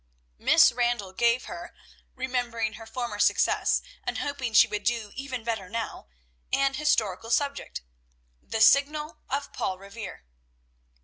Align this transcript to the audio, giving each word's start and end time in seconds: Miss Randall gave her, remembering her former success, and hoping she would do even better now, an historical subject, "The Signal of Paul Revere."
Miss 0.39 0.71
Randall 0.71 1.13
gave 1.13 1.45
her, 1.45 1.75
remembering 2.15 2.73
her 2.73 2.87
former 2.87 3.19
success, 3.19 3.83
and 4.03 4.17
hoping 4.17 4.51
she 4.53 4.67
would 4.67 4.83
do 4.83 5.11
even 5.13 5.43
better 5.43 5.69
now, 5.69 6.07
an 6.51 6.73
historical 6.73 7.29
subject, 7.29 7.83
"The 8.41 8.61
Signal 8.61 9.19
of 9.29 9.53
Paul 9.53 9.77
Revere." 9.77 10.25